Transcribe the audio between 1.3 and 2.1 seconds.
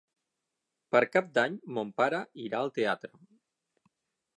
d'Any mon